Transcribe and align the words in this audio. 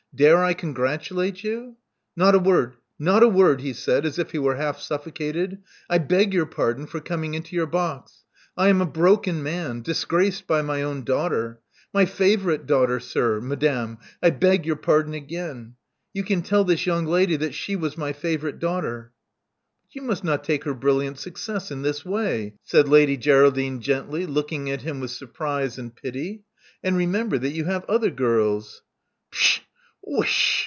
*'Dare 0.13 0.43
I 0.43 0.53
congratulate 0.53 1.41
you?" 1.41 1.77
Not 2.17 2.35
a 2.35 2.39
word— 2.39 2.73
not 3.09 3.23
a 3.23 3.29
word," 3.29 3.61
he 3.61 3.71
said, 3.71 4.05
as 4.05 4.19
if 4.19 4.31
he 4.31 4.39
were 4.39 4.57
half 4.57 4.77
suffocated. 4.81 5.59
I 5.89 5.99
beg 5.99 6.33
your 6.33 6.45
pardon 6.45 6.85
for 6.85 6.99
coming 6.99 7.33
into 7.33 7.55
your 7.55 7.65
box. 7.65 8.25
I 8.57 8.67
am 8.67 8.81
a 8.81 8.85
broken 8.85 9.41
man— 9.41 9.79
disgraced 9.81 10.45
by 10.45 10.63
my 10.63 10.81
own 10.81 11.05
daughter. 11.05 11.61
My 11.93 12.03
favorite 12.03 12.65
daughter, 12.65 12.99
sir— 12.99 13.39
madame— 13.41 13.99
I 14.21 14.31
beg 14.31 14.65
your 14.65 14.75
pardon 14.75 15.13
again. 15.13 15.75
You 16.13 16.23
can 16.25 16.41
tell 16.41 16.65
this 16.65 16.85
young 16.85 17.05
lady 17.05 17.37
that 17.37 17.53
she 17.53 17.77
was 17.77 17.97
my 17.97 18.11
favorite 18.11 18.59
daughter." 18.59 19.13
But 19.83 19.95
you 19.95 20.01
must 20.01 20.25
not 20.25 20.43
take 20.43 20.65
her 20.65 20.73
brilliant 20.73 21.19
success 21.19 21.71
in 21.71 21.83
this 21.83 22.03
way,*' 22.03 22.55
said 22.65 22.89
Lady 22.89 23.15
Geraldine 23.15 23.79
gently, 23.79 24.25
looking 24.25 24.69
at 24.69 24.81
him 24.81 24.99
with 24.99 25.11
surprise 25.11 25.77
and 25.77 25.95
pity. 25.95 26.43
And 26.83 26.97
remember 26.97 27.37
that 27.37 27.53
you 27.53 27.63
have 27.65 27.85
other 27.85 28.09
girls." 28.09 28.81
*TshaI 29.31 29.61
Whish 30.03 30.25
h 30.25 30.25
h!" 30.25 30.57